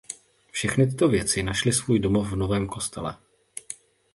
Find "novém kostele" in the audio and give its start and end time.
2.35-3.17